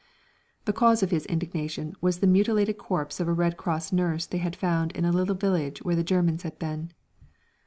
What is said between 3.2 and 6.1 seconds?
a Red Cross nurse they had found in a little village where the